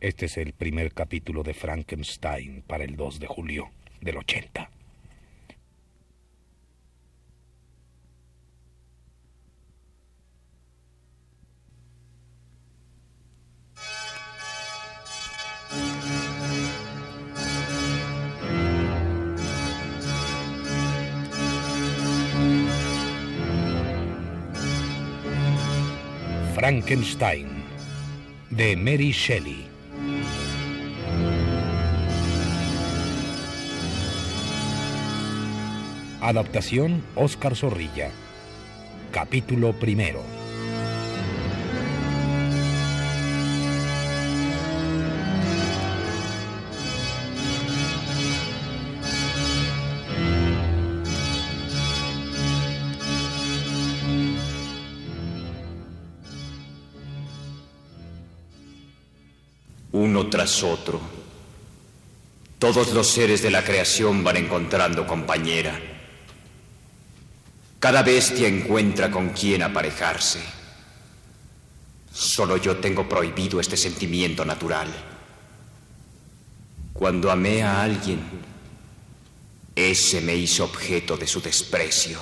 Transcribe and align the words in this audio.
Este 0.00 0.26
es 0.26 0.36
el 0.36 0.52
primer 0.52 0.92
capítulo 0.92 1.42
de 1.42 1.54
Frankenstein 1.54 2.62
para 2.64 2.84
el 2.84 2.94
2 2.94 3.18
de 3.18 3.26
julio 3.26 3.70
del 4.00 4.18
80. 4.18 4.70
Frankenstein 26.54 27.48
de 28.50 28.76
Mary 28.76 29.10
Shelley. 29.10 29.77
Adaptación 36.28 37.02
Oscar 37.14 37.56
Zorrilla. 37.56 38.10
Capítulo 39.10 39.72
primero. 39.72 40.22
Uno 59.92 60.28
tras 60.28 60.62
otro, 60.62 61.00
todos 62.58 62.92
los 62.92 63.06
seres 63.06 63.42
de 63.42 63.50
la 63.50 63.64
creación 63.64 64.22
van 64.22 64.36
encontrando 64.36 65.06
compañera. 65.06 65.97
Cada 67.78 68.02
bestia 68.02 68.48
encuentra 68.48 69.10
con 69.10 69.28
quién 69.30 69.62
aparejarse. 69.62 70.40
Solo 72.12 72.56
yo 72.56 72.78
tengo 72.78 73.08
prohibido 73.08 73.60
este 73.60 73.76
sentimiento 73.76 74.44
natural. 74.44 74.88
Cuando 76.92 77.30
amé 77.30 77.62
a 77.62 77.82
alguien, 77.82 78.20
ese 79.76 80.20
me 80.20 80.34
hizo 80.34 80.64
objeto 80.64 81.16
de 81.16 81.28
su 81.28 81.40
desprecio. 81.40 82.18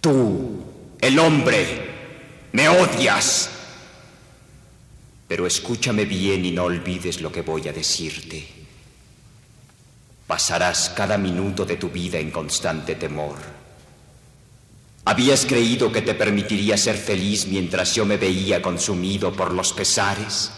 Tú, 0.00 0.64
el 0.98 1.18
hombre, 1.18 2.48
me 2.52 2.70
odias. 2.70 3.50
Pero 5.28 5.46
escúchame 5.46 6.06
bien 6.06 6.46
y 6.46 6.50
no 6.50 6.64
olvides 6.64 7.20
lo 7.20 7.30
que 7.30 7.42
voy 7.42 7.68
a 7.68 7.72
decirte. 7.74 8.48
Pasarás 10.26 10.90
cada 10.96 11.18
minuto 11.18 11.66
de 11.66 11.76
tu 11.76 11.90
vida 11.90 12.18
en 12.18 12.30
constante 12.30 12.94
temor. 12.94 13.61
¿Habías 15.04 15.46
creído 15.46 15.90
que 15.90 16.02
te 16.02 16.14
permitiría 16.14 16.76
ser 16.76 16.96
feliz 16.96 17.46
mientras 17.46 17.94
yo 17.94 18.04
me 18.04 18.16
veía 18.16 18.62
consumido 18.62 19.32
por 19.32 19.52
los 19.52 19.72
pesares? 19.72 20.52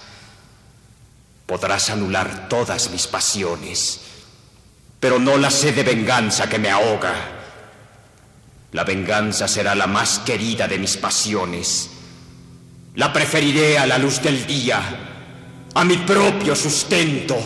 Podrás 1.47 1.89
anular 1.89 2.49
todas 2.49 2.91
mis 2.91 3.07
pasiones, 3.07 4.01
pero 5.01 5.19
no 5.19 5.39
la 5.39 5.51
sed 5.51 5.75
de 5.75 5.83
venganza 5.83 6.47
que 6.49 6.59
me 6.59 6.71
ahoga. 6.71 7.15
La 8.73 8.85
venganza 8.85 9.49
será 9.49 9.75
la 9.75 9.87
más 9.87 10.19
querida 10.21 10.69
de 10.69 10.79
mis 10.79 10.99
pasiones. 10.99 11.91
La 12.97 13.13
preferiré 13.13 13.79
a 13.79 13.87
la 13.87 13.97
luz 13.97 14.21
del 14.21 14.47
día, 14.47 14.81
a 15.75 15.85
mi 15.85 15.97
propio 15.99 16.55
sustento. 16.55 17.37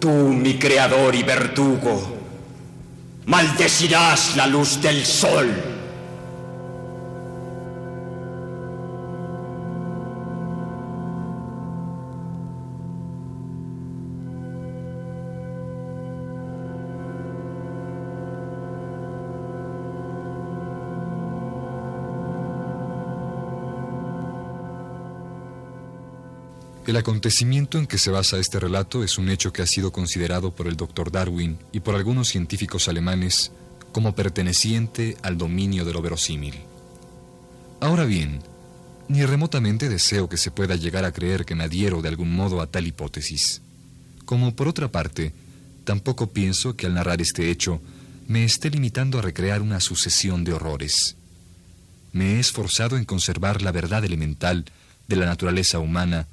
Tú, 0.00 0.08
mi 0.08 0.58
creador 0.58 1.14
y 1.14 1.22
verdugo, 1.22 2.19
maldecirás 3.30 4.34
la 4.34 4.48
luz 4.48 4.82
del 4.82 5.06
sol. 5.06 5.79
El 26.86 26.96
acontecimiento 26.96 27.78
en 27.78 27.86
que 27.86 27.98
se 27.98 28.10
basa 28.10 28.38
este 28.38 28.58
relato 28.58 29.04
es 29.04 29.18
un 29.18 29.28
hecho 29.28 29.52
que 29.52 29.62
ha 29.62 29.66
sido 29.66 29.92
considerado 29.92 30.54
por 30.54 30.66
el 30.66 30.76
doctor 30.76 31.12
Darwin 31.12 31.58
y 31.72 31.80
por 31.80 31.94
algunos 31.94 32.28
científicos 32.28 32.88
alemanes 32.88 33.52
como 33.92 34.14
perteneciente 34.14 35.16
al 35.22 35.36
dominio 35.36 35.84
de 35.84 35.92
lo 35.92 36.00
verosímil. 36.00 36.54
Ahora 37.80 38.04
bien, 38.04 38.40
ni 39.08 39.24
remotamente 39.24 39.88
deseo 39.88 40.28
que 40.28 40.36
se 40.36 40.50
pueda 40.50 40.76
llegar 40.76 41.04
a 41.04 41.12
creer 41.12 41.44
que 41.44 41.54
me 41.54 41.64
adhiero 41.64 42.00
de 42.00 42.08
algún 42.08 42.34
modo 42.34 42.60
a 42.60 42.66
tal 42.66 42.86
hipótesis. 42.86 43.60
Como 44.24 44.56
por 44.56 44.66
otra 44.66 44.88
parte, 44.88 45.34
tampoco 45.84 46.30
pienso 46.30 46.76
que 46.76 46.86
al 46.86 46.94
narrar 46.94 47.20
este 47.20 47.50
hecho 47.50 47.82
me 48.26 48.44
esté 48.44 48.70
limitando 48.70 49.18
a 49.18 49.22
recrear 49.22 49.60
una 49.60 49.80
sucesión 49.80 50.44
de 50.44 50.54
horrores. 50.54 51.16
Me 52.12 52.36
he 52.36 52.40
esforzado 52.40 52.96
en 52.96 53.04
conservar 53.04 53.60
la 53.60 53.72
verdad 53.72 54.04
elemental 54.04 54.64
de 55.08 55.16
la 55.16 55.26
naturaleza 55.26 55.78
humana 55.78 56.26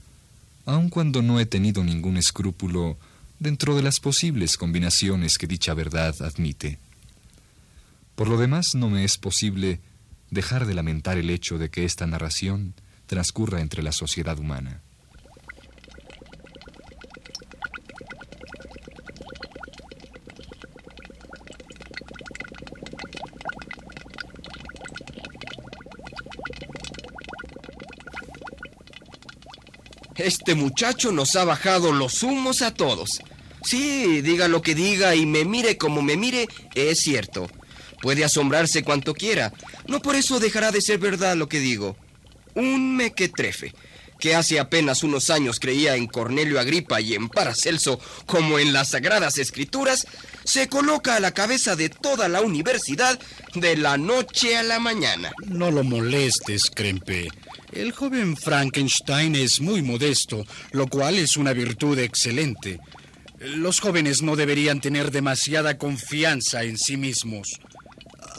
aun 0.68 0.90
cuando 0.90 1.22
no 1.22 1.40
he 1.40 1.46
tenido 1.46 1.84
ningún 1.84 2.18
escrúpulo 2.18 2.98
dentro 3.40 3.76
de 3.76 3.82
las 3.82 4.00
posibles 4.02 4.58
combinaciones 4.58 5.38
que 5.38 5.48
dicha 5.48 5.74
verdad 5.74 6.14
admite. 6.22 6.78
Por 8.16 8.28
lo 8.28 8.38
demás, 8.38 8.76
no 8.76 8.90
me 8.90 9.06
es 9.06 9.18
posible 9.18 9.80
dejar 10.30 10.66
de 10.66 10.74
lamentar 10.74 11.18
el 11.18 11.30
hecho 11.30 11.58
de 11.58 11.70
que 11.70 11.86
esta 11.86 12.06
narración 12.06 12.74
transcurra 13.06 13.62
entre 13.62 13.82
la 13.82 13.94
sociedad 13.94 14.38
humana. 14.38 14.82
Este 30.18 30.56
muchacho 30.56 31.12
nos 31.12 31.36
ha 31.36 31.46
bajado 31.46 31.92
los 31.92 32.24
humos 32.24 32.62
a 32.62 32.74
todos. 32.74 33.20
Sí, 33.64 34.22
diga 34.22 34.48
lo 34.48 34.62
que 34.62 34.76
diga 34.76 35.16
y 35.16 35.26
me 35.26 35.46
mire 35.46 35.78
como 35.78 36.02
me 36.02 36.18
mire, 36.18 36.48
es 36.74 37.00
cierto. 37.00 37.50
Puede 38.02 38.24
asombrarse 38.24 38.84
cuanto 38.84 39.14
quiera. 39.14 39.54
No 39.88 40.02
por 40.02 40.16
eso 40.16 40.40
dejará 40.40 40.72
de 40.72 40.82
ser 40.82 41.00
verdad 41.00 41.36
lo 41.36 41.48
que 41.48 41.60
digo. 41.60 41.96
Un 42.56 42.96
mequetrefe, 42.96 43.74
que 44.20 44.36
hace 44.36 44.60
apenas 44.60 45.04
unos 45.04 45.30
años 45.30 45.60
creía 45.60 45.96
en 45.96 46.08
Cornelio 46.08 46.60
Agripa 46.60 47.02
y 47.02 47.14
en 47.14 47.30
Paracelso 47.30 48.00
como 48.26 48.60
en 48.60 48.74
las 48.74 48.90
sagradas 48.90 49.38
escrituras, 49.38 50.08
se 50.44 50.68
coloca 50.70 51.16
a 51.16 51.20
la 51.20 51.32
cabeza 51.34 51.76
de 51.76 51.90
toda 51.90 52.28
la 52.28 52.42
universidad 52.42 53.20
de 53.54 53.78
la 53.78 53.98
noche 53.98 54.58
a 54.58 54.64
la 54.64 54.80
mañana. 54.80 55.32
No 55.46 55.72
lo 55.72 55.84
molestes, 55.84 56.70
Krempe. 56.74 57.28
El 57.72 57.92
joven 57.92 58.38
Frankenstein 58.38 59.36
es 59.36 59.60
muy 59.60 59.82
modesto, 59.82 60.46
lo 60.72 60.88
cual 60.88 61.18
es 61.18 61.38
una 61.38 61.54
virtud 61.54 62.00
excelente. 62.00 62.80
Los 63.40 63.80
jóvenes 63.80 64.24
no 64.24 64.36
deberían 64.36 64.82
tener 64.82 65.12
demasiada 65.12 65.78
confianza 65.78 66.64
en 66.64 66.78
sí 66.78 66.98
mismos. 66.98 67.60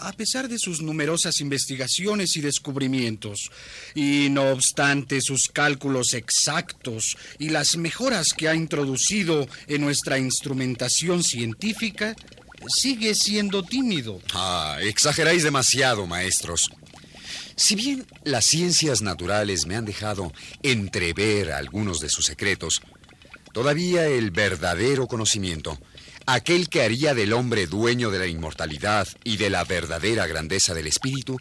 A 0.00 0.12
pesar 0.12 0.48
de 0.48 0.58
sus 0.58 0.80
numerosas 0.80 1.40
investigaciones 1.40 2.36
y 2.36 2.40
descubrimientos, 2.40 3.50
y 3.94 4.28
no 4.30 4.50
obstante 4.50 5.20
sus 5.20 5.48
cálculos 5.48 6.14
exactos 6.14 7.16
y 7.38 7.48
las 7.48 7.76
mejoras 7.76 8.32
que 8.32 8.48
ha 8.48 8.54
introducido 8.54 9.46
en 9.66 9.80
nuestra 9.80 10.18
instrumentación 10.18 11.22
científica, 11.22 12.14
sigue 12.68 13.14
siendo 13.14 13.62
tímido. 13.62 14.20
Ah, 14.34 14.78
exageráis 14.80 15.42
demasiado, 15.42 16.06
maestros. 16.06 16.70
Si 17.56 17.74
bien 17.74 18.06
las 18.24 18.46
ciencias 18.46 19.02
naturales 19.02 19.66
me 19.66 19.76
han 19.76 19.84
dejado 19.84 20.32
entrever 20.62 21.52
algunos 21.52 22.00
de 22.00 22.08
sus 22.08 22.26
secretos, 22.26 22.80
todavía 23.52 24.06
el 24.06 24.30
verdadero 24.30 25.06
conocimiento, 25.08 25.78
aquel 26.34 26.68
que 26.68 26.82
haría 26.82 27.14
del 27.14 27.32
hombre 27.32 27.66
dueño 27.66 28.10
de 28.10 28.18
la 28.18 28.26
inmortalidad 28.26 29.08
y 29.24 29.38
de 29.38 29.48
la 29.48 29.64
verdadera 29.64 30.26
grandeza 30.26 30.74
del 30.74 30.86
espíritu, 30.86 31.38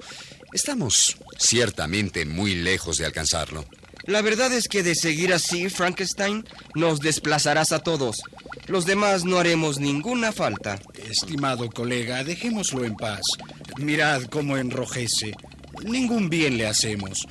estamos 0.53 1.17
ciertamente 1.37 2.25
muy 2.25 2.55
lejos 2.55 2.97
de 2.97 3.05
alcanzarlo. 3.05 3.65
La 4.05 4.21
verdad 4.21 4.53
es 4.53 4.69
que 4.69 4.83
de 4.83 4.95
seguir 4.95 5.33
así, 5.33 5.67
Frankenstein, 5.67 6.45
nos 6.73 7.01
desplazarás 7.01 7.73
a 7.73 7.79
todos. 7.79 8.21
Los 8.67 8.85
demás 8.85 9.25
no 9.25 9.39
haremos 9.39 9.77
ninguna 9.79 10.31
falta. 10.31 10.79
Estimado 11.09 11.69
colega, 11.69 12.23
dejémoslo 12.23 12.85
en 12.85 12.95
paz. 12.95 13.23
Mirad 13.77 14.23
cómo 14.23 14.55
enrojece. 14.55 15.33
Ningún 15.83 16.29
bien 16.29 16.57
le 16.57 16.65
hacemos. 16.65 17.27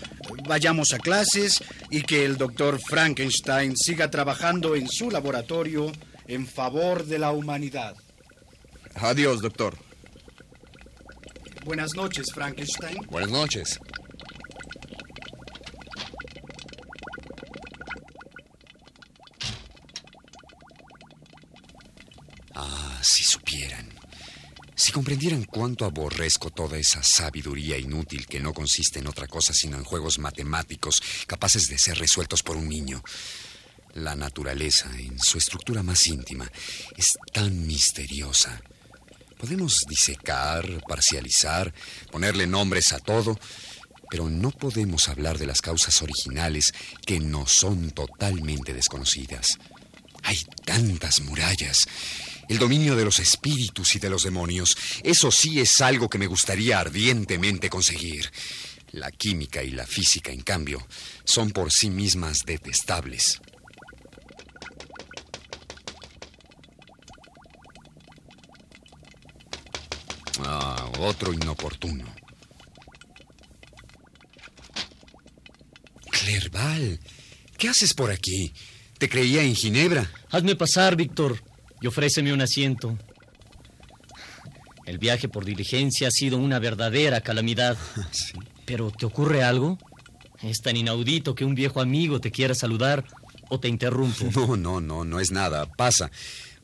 Vayamos 0.46 0.92
a 0.92 0.98
clases 0.98 1.64
y 1.90 2.02
que 2.02 2.26
el 2.26 2.36
doctor 2.36 2.78
Frankenstein 2.86 3.78
siga 3.78 4.10
trabajando 4.10 4.76
en 4.76 4.88
su 4.88 5.10
laboratorio 5.10 5.90
en 6.28 6.46
favor 6.46 7.04
de 7.04 7.18
la 7.18 7.32
humanidad. 7.32 7.96
Adiós, 8.94 9.40
doctor. 9.40 9.76
Buenas 11.64 11.94
noches, 11.94 12.26
Frankenstein. 12.32 12.98
Buenas 13.10 13.30
noches. 13.30 13.80
Ah, 22.54 23.00
si 23.02 23.24
supieran. 23.24 23.88
Si 24.74 24.92
comprendieran 24.92 25.44
cuánto 25.44 25.84
aborrezco 25.84 26.50
toda 26.50 26.78
esa 26.78 27.02
sabiduría 27.02 27.78
inútil 27.78 28.26
que 28.26 28.38
no 28.38 28.52
consiste 28.52 28.98
en 29.00 29.08
otra 29.08 29.26
cosa 29.26 29.52
sino 29.52 29.76
en 29.76 29.84
juegos 29.84 30.18
matemáticos 30.18 31.02
capaces 31.26 31.68
de 31.68 31.78
ser 31.78 31.98
resueltos 31.98 32.42
por 32.42 32.56
un 32.56 32.68
niño. 32.68 33.02
La 33.96 34.14
naturaleza, 34.14 34.90
en 34.98 35.18
su 35.18 35.38
estructura 35.38 35.82
más 35.82 36.06
íntima, 36.06 36.52
es 36.98 37.14
tan 37.32 37.66
misteriosa. 37.66 38.60
Podemos 39.38 39.86
disecar, 39.88 40.82
parcializar, 40.86 41.72
ponerle 42.12 42.46
nombres 42.46 42.92
a 42.92 42.98
todo, 42.98 43.40
pero 44.10 44.28
no 44.28 44.50
podemos 44.50 45.08
hablar 45.08 45.38
de 45.38 45.46
las 45.46 45.62
causas 45.62 46.02
originales 46.02 46.74
que 47.06 47.20
no 47.20 47.46
son 47.46 47.90
totalmente 47.90 48.74
desconocidas. 48.74 49.58
Hay 50.24 50.44
tantas 50.66 51.22
murallas. 51.22 51.88
El 52.50 52.58
dominio 52.58 52.96
de 52.96 53.04
los 53.06 53.18
espíritus 53.18 53.96
y 53.96 53.98
de 53.98 54.10
los 54.10 54.24
demonios, 54.24 54.76
eso 55.04 55.30
sí 55.30 55.58
es 55.58 55.80
algo 55.80 56.10
que 56.10 56.18
me 56.18 56.26
gustaría 56.26 56.80
ardientemente 56.80 57.70
conseguir. 57.70 58.30
La 58.92 59.10
química 59.10 59.62
y 59.62 59.70
la 59.70 59.86
física, 59.86 60.32
en 60.32 60.42
cambio, 60.42 60.86
son 61.24 61.50
por 61.50 61.72
sí 61.72 61.88
mismas 61.88 62.44
detestables. 62.44 63.40
Otro 71.00 71.32
inoportuno. 71.32 72.04
Clerval, 76.10 77.00
¿qué 77.56 77.68
haces 77.68 77.94
por 77.94 78.10
aquí? 78.10 78.52
Te 78.98 79.08
creía 79.08 79.42
en 79.42 79.54
Ginebra. 79.54 80.10
Hazme 80.30 80.56
pasar, 80.56 80.96
Víctor, 80.96 81.42
y 81.80 81.86
ofréceme 81.86 82.32
un 82.32 82.40
asiento. 82.40 82.98
El 84.86 84.98
viaje 84.98 85.28
por 85.28 85.44
diligencia 85.44 86.08
ha 86.08 86.10
sido 86.10 86.38
una 86.38 86.58
verdadera 86.58 87.20
calamidad. 87.20 87.76
¿Pero 88.66 88.90
te 88.90 89.06
ocurre 89.06 89.42
algo? 89.42 89.78
Es 90.42 90.60
tan 90.60 90.76
inaudito 90.76 91.34
que 91.34 91.44
un 91.44 91.54
viejo 91.54 91.80
amigo 91.80 92.20
te 92.20 92.30
quiera 92.30 92.54
saludar 92.54 93.04
o 93.48 93.60
te 93.60 93.68
interrumpo. 93.68 94.24
No, 94.34 94.56
no, 94.56 94.80
no, 94.80 95.04
no 95.04 95.20
es 95.20 95.30
nada. 95.30 95.66
Pasa. 95.66 96.10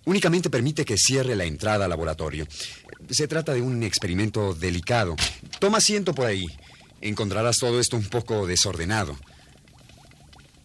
Únicamente 0.04 0.50
permite 0.50 0.84
que 0.84 0.96
cierre 0.96 1.36
la 1.36 1.44
entrada 1.44 1.84
al 1.84 1.90
laboratorio. 1.90 2.46
Se 3.10 3.28
trata 3.28 3.52
de 3.54 3.62
un 3.62 3.82
experimento 3.82 4.54
delicado. 4.54 5.16
Toma 5.58 5.78
asiento 5.78 6.14
por 6.14 6.26
ahí. 6.26 6.46
Encontrarás 7.00 7.56
todo 7.56 7.80
esto 7.80 7.96
un 7.96 8.06
poco 8.06 8.46
desordenado. 8.46 9.16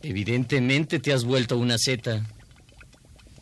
Evidentemente 0.02 1.00
te 1.00 1.14
has 1.14 1.24
vuelto 1.24 1.58
una 1.58 1.78
seta. 1.78 2.26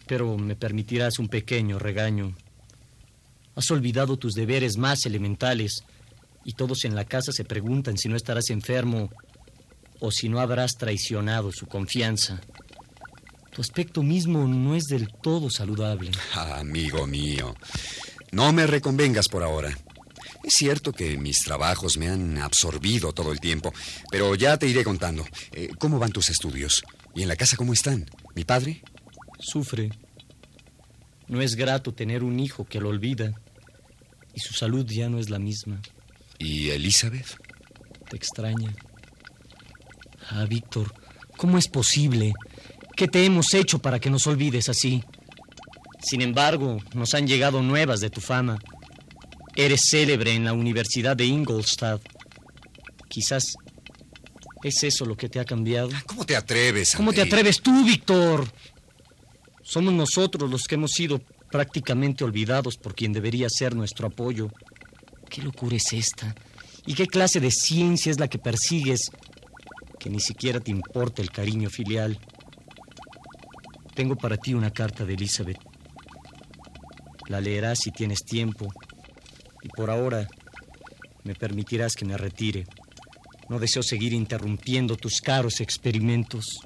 Pero 0.08 0.38
me 0.38 0.56
permitirás 0.56 1.20
un 1.20 1.28
pequeño 1.28 1.80
regaño. 1.80 2.36
Has 3.56 3.70
olvidado 3.72 4.18
tus 4.18 4.34
deberes 4.34 4.78
más 4.78 5.06
elementales 5.06 5.84
y 6.44 6.54
todos 6.54 6.86
en 6.86 6.96
la 6.96 7.06
casa 7.06 7.32
se 7.32 7.44
preguntan 7.44 7.98
si 7.98 8.08
no 8.08 8.16
estarás 8.16 8.50
enfermo 8.50 9.10
o 10.00 10.12
si 10.12 10.30
no 10.30 10.40
habrás 10.40 10.78
traicionado 10.78 11.52
su 11.52 11.66
confianza. 11.66 12.42
Tu 13.52 13.62
aspecto 13.62 14.04
mismo 14.04 14.48
no 14.48 14.76
es 14.76 14.84
del 14.86 15.08
todo 15.08 15.50
saludable. 15.50 16.12
Ah, 16.34 16.60
amigo 16.60 17.08
mío, 17.08 17.56
no 18.36 18.52
me 18.52 18.68
reconvengas 18.68 19.30
por 19.30 19.44
ahora. 19.44 19.70
Es 20.44 20.56
cierto 20.56 20.92
que 20.92 21.16
mis 21.16 21.40
trabajos 21.40 21.98
me 21.98 22.10
han 22.10 22.38
absorbido 22.38 23.14
todo 23.14 23.32
el 23.32 23.40
tiempo, 23.40 23.74
pero 24.12 24.36
ya 24.36 24.58
te 24.58 24.68
iré 24.68 24.84
contando. 24.84 25.26
Eh, 25.54 25.70
¿Cómo 25.80 26.00
van 26.00 26.12
tus 26.12 26.30
estudios? 26.30 26.84
¿Y 27.16 27.22
en 27.22 27.30
la 27.30 27.38
casa 27.38 27.56
cómo 27.56 27.72
están? 27.72 28.06
¿Mi 28.36 28.44
padre? 28.44 28.84
Sufre. 29.40 29.90
No 31.30 31.42
es 31.42 31.56
grato 31.56 31.94
tener 31.94 32.26
un 32.26 32.42
hijo 32.42 32.66
que 32.66 32.82
lo 32.82 32.90
olvida 32.90 33.32
y 34.34 34.42
su 34.42 34.54
salud 34.54 34.86
ya 34.86 35.08
no 35.08 35.18
es 35.18 35.30
la 35.30 35.40
misma. 35.40 35.82
¿Y 36.38 36.72
Elizabeth? 36.72 37.38
Te 38.10 38.18
extraña. 38.18 38.76
Ah, 40.30 40.44
Víctor, 40.44 40.94
¿cómo 41.38 41.58
es 41.58 41.70
posible? 41.70 42.34
¿Qué 42.98 43.08
te 43.08 43.24
hemos 43.24 43.54
hecho 43.54 43.80
para 43.80 44.02
que 44.02 44.10
nos 44.10 44.28
olvides 44.28 44.68
así? 44.68 45.06
Sin 46.06 46.22
embargo, 46.22 46.78
nos 46.94 47.16
han 47.16 47.26
llegado 47.26 47.64
nuevas 47.64 48.00
de 48.00 48.12
tu 48.12 48.22
fama. 48.22 48.60
Eres 49.56 49.90
célebre 49.90 50.36
en 50.36 50.46
la 50.46 50.54
Universidad 50.54 51.18
de 51.18 51.26
Ingolstadt. 51.26 52.00
Quizás 53.10 53.56
es 54.64 54.84
eso 54.84 55.04
lo 55.06 55.18
que 55.18 55.30
te 55.30 55.40
ha 55.40 55.46
cambiado. 55.46 55.90
¿Cómo 56.06 56.24
te 56.24 56.36
atreves? 56.36 56.96
¿Cómo 56.96 57.12
te 57.12 57.24
atreves 57.24 57.60
tú, 57.60 57.84
Víctor? 57.84 58.48
Somos 59.64 59.94
nosotros 59.94 60.48
los 60.48 60.66
que 60.68 60.76
hemos 60.76 60.92
sido 60.92 61.20
prácticamente 61.50 62.24
olvidados 62.24 62.78
por 62.78 62.94
quien 62.94 63.12
debería 63.12 63.50
ser 63.50 63.74
nuestro 63.74 64.06
apoyo. 64.06 64.52
¿Qué 65.28 65.42
locura 65.42 65.76
es 65.76 65.92
esta? 65.92 66.36
¿Y 66.86 66.94
qué 66.94 67.08
clase 67.08 67.40
de 67.40 67.50
ciencia 67.50 68.12
es 68.12 68.20
la 68.20 68.28
que 68.28 68.38
persigues 68.38 69.10
que 70.00 70.12
ni 70.12 70.20
siquiera 70.20 70.60
te 70.60 70.70
importa 70.70 71.24
el 71.24 71.32
cariño 71.32 71.72
filial? 71.72 72.20
Tengo 73.96 74.16
para 74.16 74.38
ti 74.38 74.54
una 74.54 74.70
carta 74.70 75.04
de 75.04 75.16
Elizabeth. 75.16 75.58
La 77.28 77.42
leerás 77.42 77.80
si 77.84 77.92
tienes 77.92 78.24
tiempo. 78.24 78.68
Y 79.64 79.70
por 79.70 79.90
ahora 79.90 80.28
me 81.24 81.34
permitirás 81.34 81.96
que 81.96 82.06
me 82.06 82.18
retire. 82.18 82.66
No 83.50 83.60
deseo 83.60 83.84
seguir 83.84 84.14
interrumpiendo 84.14 84.96
tus 84.96 85.22
caros 85.22 85.60
experimentos. 85.60 86.60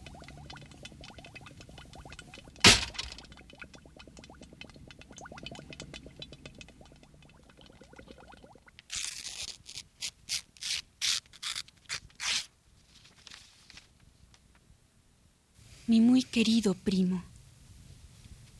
Mi 15.87 16.01
muy 16.01 16.21
querido 16.21 16.75
primo, 16.75 17.23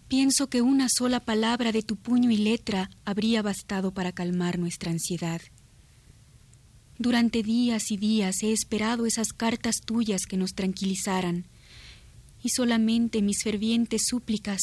pienso 0.09 0.49
que 0.49 0.63
una 0.63 0.87
sola 0.89 1.19
palabra 1.19 1.71
de 1.71 1.83
tu 1.83 1.95
puño 1.95 2.31
y 2.31 2.37
letra 2.37 2.89
habría 3.05 3.43
bastado 3.43 3.93
para 3.93 4.11
calmar 4.11 4.57
nuestra 4.57 4.91
ansiedad. 4.91 5.39
Durante 6.97 7.43
días 7.43 7.91
y 7.91 7.97
días 7.97 8.41
he 8.41 8.51
esperado 8.51 9.05
esas 9.05 9.31
cartas 9.33 9.81
tuyas 9.85 10.23
que 10.25 10.35
nos 10.35 10.55
tranquilizaran, 10.55 11.45
y 12.41 12.49
solamente 12.49 13.21
mis 13.21 13.43
fervientes 13.43 14.07
súplicas 14.07 14.61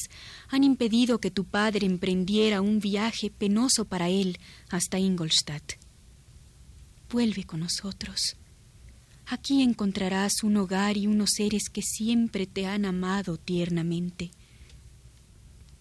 han 0.49 0.65
impedido 0.65 1.21
que 1.21 1.31
tu 1.31 1.45
padre 1.45 1.87
emprendiera 1.87 2.61
un 2.61 2.81
viaje 2.81 3.31
penoso 3.31 3.85
para 3.85 4.09
él 4.09 4.39
hasta 4.69 4.99
Ingolstadt. 4.99 5.75
Vuelve 7.09 7.45
con 7.45 7.61
nosotros. 7.61 8.37
Aquí 9.27 9.63
encontrarás 9.63 10.43
un 10.43 10.57
hogar 10.57 10.97
y 10.97 11.07
unos 11.07 11.31
seres 11.37 11.69
que 11.73 11.83
siempre 11.83 12.47
te 12.47 12.67
han 12.67 12.85
amado 12.85 13.37
tiernamente. 13.37 14.33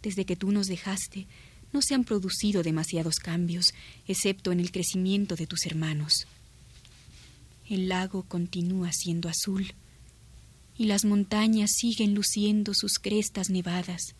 Desde 0.05 0.23
que 0.23 0.35
tú 0.35 0.51
nos 0.51 0.67
dejaste, 0.67 1.25
no 1.73 1.81
se 1.81 1.95
han 1.95 2.03
producido 2.03 2.61
demasiados 2.61 3.15
cambios, 3.15 3.73
excepto 4.07 4.51
en 4.51 4.59
el 4.59 4.71
crecimiento 4.71 5.35
de 5.35 5.47
tus 5.47 5.65
hermanos. 5.65 6.27
El 7.67 7.89
lago 7.89 8.21
continúa 8.21 8.93
siendo 8.93 9.29
azul 9.29 9.73
y 10.77 10.85
las 10.85 11.05
montañas 11.05 11.71
siguen 11.71 12.13
luciendo 12.13 12.75
sus 12.75 12.99
crestas 12.99 13.49
nevadas, 13.49 14.13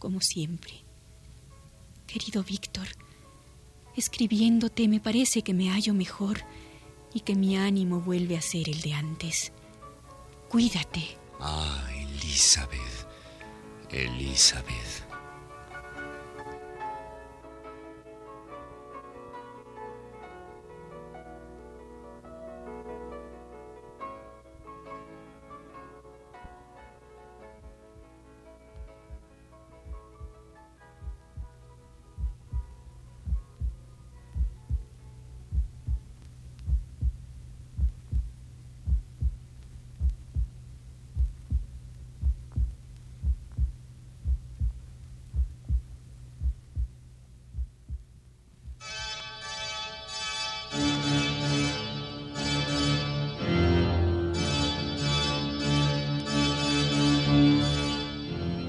como 0.00 0.20
siempre. 0.20 0.72
Querido 2.08 2.42
Víctor, 2.42 2.88
escribiéndote 3.94 4.88
me 4.88 4.98
parece 4.98 5.42
que 5.42 5.54
me 5.54 5.70
hallo 5.70 5.94
mejor 5.94 6.40
y 7.14 7.20
que 7.20 7.36
mi 7.36 7.56
ánimo 7.56 8.00
vuelve 8.00 8.36
a 8.36 8.42
ser 8.42 8.68
el 8.68 8.80
de 8.80 8.94
antes. 8.94 9.52
Cuídate. 10.48 11.16
Ah, 11.38 11.88
Elizabeth. 11.94 13.06
Elizabeth. 13.92 15.07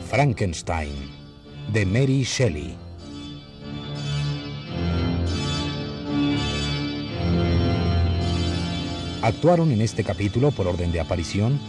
Frankenstein, 0.10 0.92
de 1.72 1.86
Mary 1.86 2.24
Shelley. 2.24 2.76
Actuaron 9.22 9.72
en 9.72 9.82
este 9.82 10.04
capítulo 10.04 10.50
por 10.50 10.66
orden 10.66 10.92
de 10.92 11.00
aparición 11.00 11.60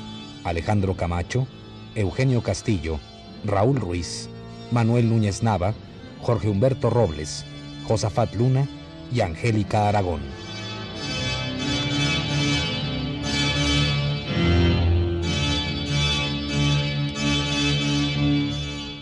Alejandro 0.42 0.96
Camacho, 0.96 1.46
Eugenio 1.94 2.42
Castillo, 2.42 2.98
Raúl 3.44 3.76
Ruiz, 3.76 4.30
Manuel 4.70 5.10
Núñez 5.10 5.42
Nava, 5.42 5.74
Jorge 6.22 6.48
Humberto 6.48 6.88
Robles, 6.88 7.44
Josafat 7.86 8.34
Luna 8.36 8.66
y 9.12 9.20
Angélica 9.20 9.86
Aragón. 9.86 10.22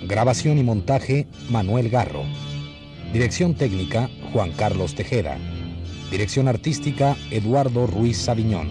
Grabación 0.08 0.56
y 0.56 0.62
montaje 0.62 1.26
Manuel 1.50 1.90
Garro. 1.90 2.22
Dirección 3.12 3.54
técnica 3.54 4.08
Juan 4.32 4.52
Carlos 4.52 4.94
Tejera. 4.94 5.36
Dirección 6.10 6.48
artística 6.48 7.14
Eduardo 7.30 7.86
Ruiz 7.86 8.16
Sabiñón. 8.16 8.70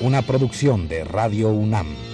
Una 0.00 0.22
producción 0.22 0.88
de 0.88 1.04
Radio 1.04 1.50
UNAM. 1.50 2.13